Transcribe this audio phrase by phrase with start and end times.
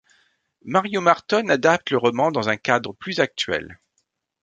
[0.65, 3.79] Mario Martone adapte le roman dans un cadre plus actuel.